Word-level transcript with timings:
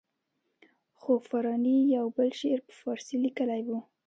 خو 0.99 1.11
فاراني 1.29 1.77
یو 1.95 2.05
بل 2.15 2.29
شعر 2.39 2.59
په 2.67 2.73
فارسي 2.81 3.15
لیکلی 3.25 3.61
وو. 3.67 3.79